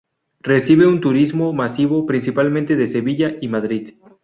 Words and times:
Recibe 0.41 0.87
un 0.87 0.99
turismo 0.99 1.53
masivo, 1.53 2.07
principalmente 2.07 2.75
de 2.75 2.87
Sevilla 2.87 3.35
y 3.39 3.47
Madrid. 3.49 3.93